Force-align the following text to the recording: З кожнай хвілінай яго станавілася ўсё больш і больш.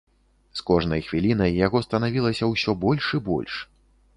З 0.61 0.63
кожнай 0.69 1.01
хвілінай 1.09 1.53
яго 1.65 1.81
станавілася 1.89 2.51
ўсё 2.53 2.71
больш 2.85 3.13
і 3.21 3.25
больш. 3.29 3.53